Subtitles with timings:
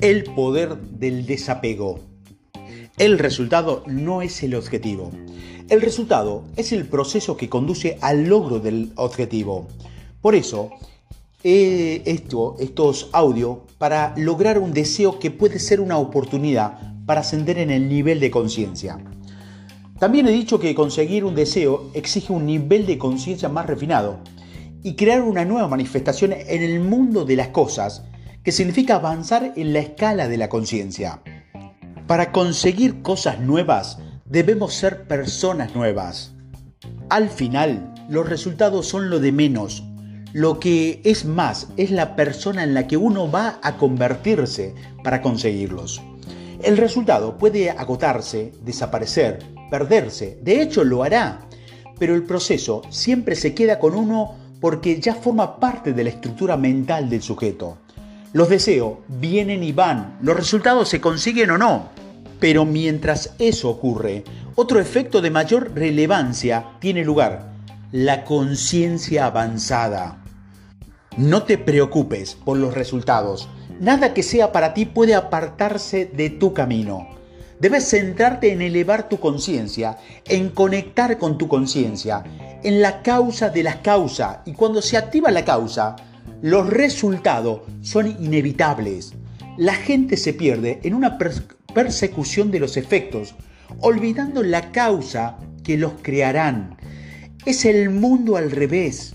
[0.00, 1.98] El poder del desapego.
[2.98, 5.10] El resultado no es el objetivo.
[5.68, 9.66] El resultado es el proceso que conduce al logro del objetivo.
[10.20, 10.70] Por eso,
[11.42, 17.58] he hecho estos audios para lograr un deseo que puede ser una oportunidad para ascender
[17.58, 18.98] en el nivel de conciencia.
[19.98, 24.20] También he dicho que conseguir un deseo exige un nivel de conciencia más refinado
[24.84, 28.04] y crear una nueva manifestación en el mundo de las cosas
[28.48, 31.20] que significa avanzar en la escala de la conciencia.
[32.06, 36.32] Para conseguir cosas nuevas, debemos ser personas nuevas.
[37.10, 39.84] Al final, los resultados son lo de menos.
[40.32, 44.74] Lo que es más es la persona en la que uno va a convertirse
[45.04, 46.00] para conseguirlos.
[46.62, 49.40] El resultado puede agotarse, desaparecer,
[49.70, 51.40] perderse, de hecho lo hará,
[51.98, 56.56] pero el proceso siempre se queda con uno porque ya forma parte de la estructura
[56.56, 57.76] mental del sujeto.
[58.32, 61.88] Los deseos vienen y van, los resultados se consiguen o no.
[62.40, 64.22] Pero mientras eso ocurre,
[64.54, 67.52] otro efecto de mayor relevancia tiene lugar,
[67.90, 70.22] la conciencia avanzada.
[71.16, 73.48] No te preocupes por los resultados,
[73.80, 77.08] nada que sea para ti puede apartarse de tu camino.
[77.60, 82.22] Debes centrarte en elevar tu conciencia, en conectar con tu conciencia,
[82.62, 85.96] en la causa de las causas y cuando se activa la causa,
[86.42, 89.14] los resultados son inevitables.
[89.56, 91.18] La gente se pierde en una
[91.74, 93.34] persecución de los efectos,
[93.80, 96.76] olvidando la causa que los crearán.
[97.44, 99.14] Es el mundo al revés.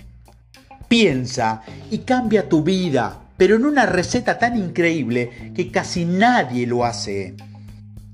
[0.88, 6.84] Piensa y cambia tu vida, pero en una receta tan increíble que casi nadie lo
[6.84, 7.36] hace.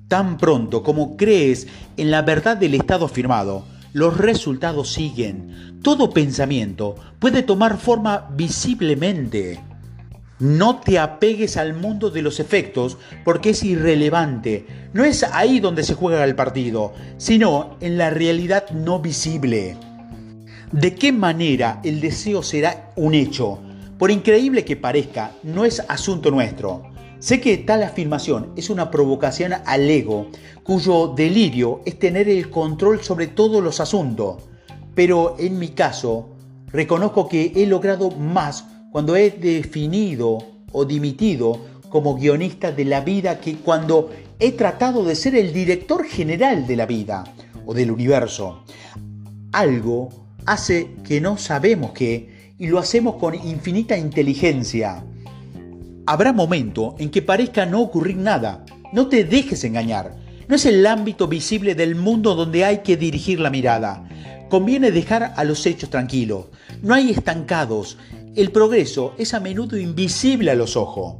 [0.07, 5.79] Tan pronto como crees en la verdad del estado afirmado, los resultados siguen.
[5.81, 9.59] Todo pensamiento puede tomar forma visiblemente.
[10.39, 14.65] No te apegues al mundo de los efectos porque es irrelevante.
[14.93, 19.75] No es ahí donde se juega el partido, sino en la realidad no visible.
[20.71, 23.59] ¿De qué manera el deseo será un hecho?
[23.97, 26.83] Por increíble que parezca, no es asunto nuestro.
[27.19, 30.27] Sé que tal afirmación es una provocación al ego,
[30.63, 34.43] cuyo delirio es tener el control sobre todos los asuntos,
[34.95, 36.29] pero en mi caso
[36.67, 40.37] reconozco que he logrado más cuando he definido
[40.71, 41.59] o dimitido
[41.89, 46.75] como guionista de la vida que cuando he tratado de ser el director general de
[46.77, 47.25] la vida
[47.65, 48.63] o del universo.
[49.51, 50.07] Algo
[50.45, 55.03] hace que no sabemos qué y lo hacemos con infinita inteligencia.
[56.09, 58.65] Habrá momento en que parezca no ocurrir nada.
[58.91, 60.15] No te dejes engañar.
[60.47, 64.09] No es el ámbito visible del mundo donde hay que dirigir la mirada.
[64.49, 66.47] Conviene dejar a los hechos tranquilos.
[66.81, 67.99] No hay estancados.
[68.35, 71.17] El progreso es a menudo invisible a los ojos.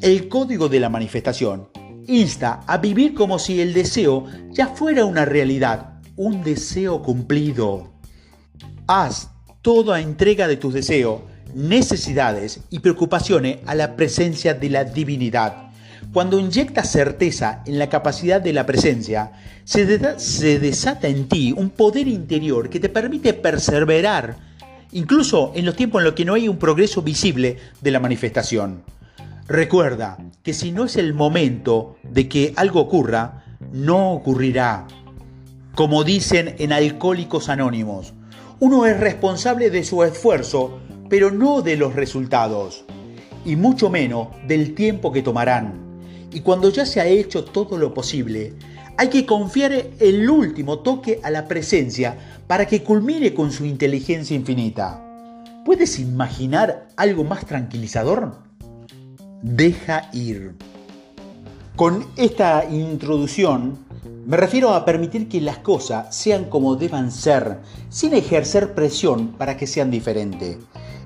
[0.00, 1.68] El código de la manifestación
[2.06, 7.94] insta a vivir como si el deseo ya fuera una realidad, un deseo cumplido.
[8.86, 11.22] Haz toda entrega de tus deseos
[11.54, 15.70] necesidades y preocupaciones a la presencia de la divinidad.
[16.12, 19.32] Cuando inyectas certeza en la capacidad de la presencia,
[19.64, 19.86] se,
[20.58, 24.36] desata en ti un poder interior que te permite perseverar,
[24.92, 28.82] incluso en los tiempos en los que no hay un progreso visible de la manifestación.
[29.46, 34.86] Recuerda que si no es el momento de que algo ocurra, no ocurrirá.
[35.74, 38.14] Como dicen en Alcohólicos Anónimos,
[38.58, 42.84] uno es responsable de su esfuerzo pero no de los resultados,
[43.44, 45.74] y mucho menos del tiempo que tomarán.
[46.32, 48.54] Y cuando ya se ha hecho todo lo posible,
[48.96, 52.16] hay que confiar el último toque a la presencia
[52.46, 55.04] para que culmine con su inteligencia infinita.
[55.64, 58.38] ¿Puedes imaginar algo más tranquilizador?
[59.42, 60.54] Deja ir.
[61.76, 63.78] Con esta introducción
[64.26, 69.56] me refiero a permitir que las cosas sean como deban ser, sin ejercer presión para
[69.56, 70.58] que sean diferentes.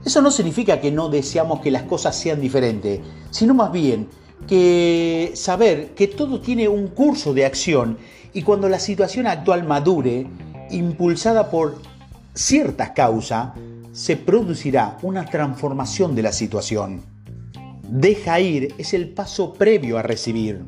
[0.05, 4.09] Eso no significa que no deseamos que las cosas sean diferentes, sino más bien
[4.47, 7.97] que saber que todo tiene un curso de acción
[8.35, 10.27] y cuando la situación actual madure,
[10.71, 11.81] impulsada por
[12.35, 13.53] ciertas causas,
[13.93, 17.03] se producirá una transformación de la situación.
[17.89, 20.65] Deja ir es el paso previo a recibir.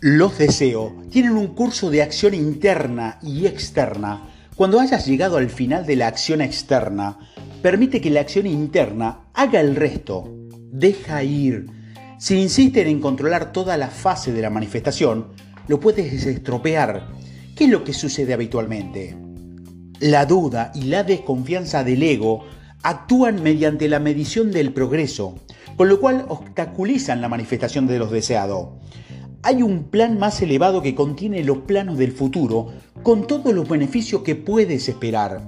[0.00, 4.28] Los deseos tienen un curso de acción interna y externa.
[4.56, 7.18] Cuando hayas llegado al final de la acción externa,
[7.64, 10.28] permite que la acción interna haga el resto.
[10.70, 11.64] Deja ir.
[12.18, 15.28] Si insisten en controlar toda la fase de la manifestación,
[15.66, 17.08] lo puedes estropear.
[17.56, 19.16] ¿Qué es lo que sucede habitualmente?
[19.98, 22.44] La duda y la desconfianza del ego
[22.82, 25.36] actúan mediante la medición del progreso,
[25.78, 28.74] con lo cual obstaculizan la manifestación de los deseados.
[29.42, 34.20] Hay un plan más elevado que contiene los planos del futuro con todos los beneficios
[34.20, 35.40] que puedes esperar.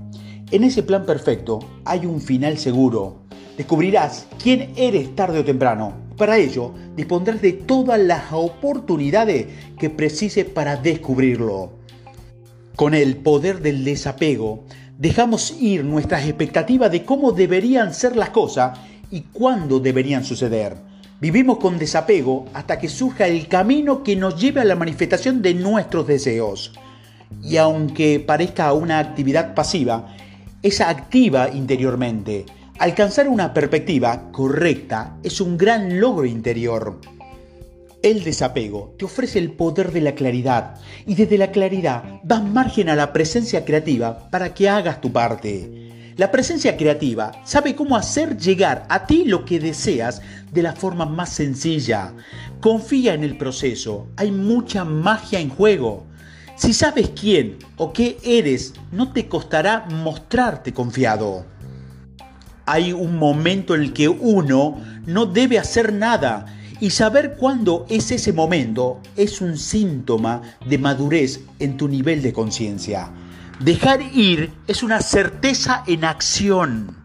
[0.52, 3.22] En ese plan perfecto hay un final seguro.
[3.56, 5.94] Descubrirás quién eres tarde o temprano.
[6.16, 9.46] Para ello, dispondrás de todas las oportunidades
[9.76, 11.72] que precise para descubrirlo.
[12.76, 14.64] Con el poder del desapego,
[14.96, 18.78] dejamos ir nuestras expectativas de cómo deberían ser las cosas
[19.10, 20.76] y cuándo deberían suceder.
[21.20, 25.54] Vivimos con desapego hasta que surja el camino que nos lleve a la manifestación de
[25.54, 26.72] nuestros deseos.
[27.42, 30.14] Y aunque parezca una actividad pasiva,
[30.62, 32.47] es activa interiormente.
[32.79, 37.00] Alcanzar una perspectiva correcta es un gran logro interior.
[38.03, 40.75] El desapego te ofrece el poder de la claridad
[41.06, 45.87] y desde la claridad das margen a la presencia creativa para que hagas tu parte.
[46.17, 51.05] La presencia creativa sabe cómo hacer llegar a ti lo que deseas de la forma
[51.05, 52.14] más sencilla.
[52.61, 56.06] Confía en el proceso, hay mucha magia en juego.
[56.56, 61.44] Si sabes quién o qué eres, no te costará mostrarte confiado.
[62.64, 66.47] Hay un momento en el que uno no debe hacer nada
[66.81, 72.32] y saber cuándo es ese momento es un síntoma de madurez en tu nivel de
[72.32, 73.11] conciencia.
[73.61, 76.97] Dejar ir es una certeza en acción.